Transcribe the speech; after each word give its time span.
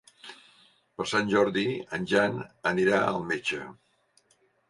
Per 1.01 1.05
Sant 1.11 1.27
Jordi 1.33 1.65
en 1.99 2.07
Jan 2.13 2.39
anirà 2.71 3.01
al 3.11 3.21
metge. 3.33 3.59